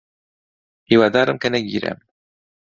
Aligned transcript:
هیوادارم 0.89 1.37
کە 1.41 1.47
نەگیرێم. 1.53 1.99